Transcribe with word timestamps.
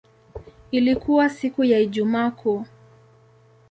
Ilikuwa 0.71 1.29
siku 1.29 1.63
ya 1.63 1.79
Ijumaa 1.79 2.31
Kuu. 2.31 2.65